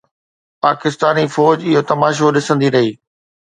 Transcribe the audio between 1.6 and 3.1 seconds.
اهو تماشو ڏسندي رهي.